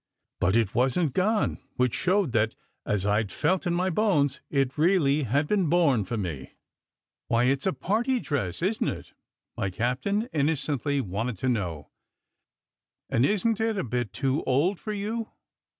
But 0.39 0.55
it 0.55 0.73
wasn 0.73 1.09
t 1.09 1.11
gone; 1.11 1.59
which 1.75 1.93
showed 1.93 2.31
that, 2.31 2.55
as 2.87 3.05
I 3.05 3.21
d 3.21 3.31
felt 3.31 3.67
in 3.67 3.75
my 3.75 3.91
bones, 3.91 4.41
it 4.49 4.75
really 4.75 5.21
had 5.25 5.45
been 5.45 5.67
born 5.69 6.05
for 6.05 6.17
me. 6.17 6.55
"Why, 7.27 7.43
it 7.43 7.59
s 7.61 7.67
a 7.67 7.73
party 7.73 8.19
dress, 8.19 8.63
isn 8.63 8.87
t 8.87 8.93
it?" 8.93 9.13
my 9.55 9.69
captain 9.69 10.21
inno 10.33 10.57
SECRET 10.57 10.79
HISTORY 10.81 11.01
27 11.01 11.01
cently 11.01 11.01
wanted 11.01 11.37
to 11.37 11.49
know. 11.49 11.89
"And 13.11 13.27
isn 13.27 13.53
t 13.53 13.63
it 13.63 13.77
a 13.77 13.83
bit 13.83 14.11
too 14.11 14.41
old 14.45 14.79
for 14.79 14.91
you?" 14.91 15.29